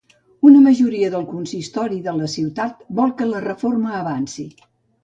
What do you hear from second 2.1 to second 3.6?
la ciutat vol que la